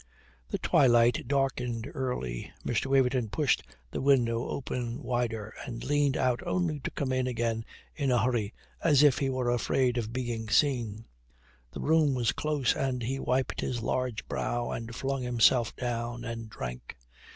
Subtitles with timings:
[0.49, 2.51] The twilight darkened early.
[2.65, 2.87] Mr.
[2.87, 3.61] Waverton pushed
[3.91, 7.63] the window open wider, and leaned out only to come in again
[7.95, 8.51] in a hurry
[8.83, 11.05] as if he were afraid of being seen.
[11.71, 16.49] The room was close, and he wiped his large brow and flung himself down and
[16.49, 16.97] drank.